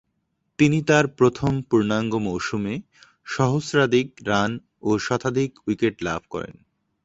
[0.59, 2.73] তিনি তার প্রথম পূর্ণাঙ্গ মৌসুমে
[3.27, 4.51] সহস্রাধিক রান
[4.81, 6.55] ও শতাধিক উইকেট লাভ করেন।